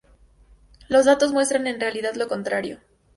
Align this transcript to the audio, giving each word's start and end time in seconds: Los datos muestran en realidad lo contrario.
Los 0.87 1.05
datos 1.05 1.31
muestran 1.31 1.67
en 1.67 1.79
realidad 1.79 2.15
lo 2.15 2.27
contrario. 2.27 2.79